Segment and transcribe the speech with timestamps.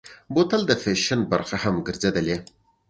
[0.33, 2.37] بوتل د فیشن برخه هم ګرځېدلې.